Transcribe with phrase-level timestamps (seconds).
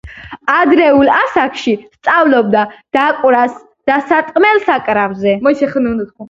[0.51, 2.63] ადრეულ ასაკში სწავლობდა
[2.99, 3.53] დაკვრას
[3.93, 5.37] დასარტყმელ საკრავებზე.